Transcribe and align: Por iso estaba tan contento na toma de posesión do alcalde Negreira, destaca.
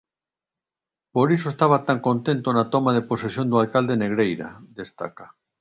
Por 1.13 1.27
iso 1.37 1.47
estaba 1.49 1.77
tan 1.87 1.99
contento 2.07 2.47
na 2.51 2.65
toma 2.73 2.91
de 2.93 3.05
posesión 3.11 3.45
do 3.49 3.59
alcalde 3.63 3.99
Negreira, 4.03 4.49
destaca. 4.79 5.25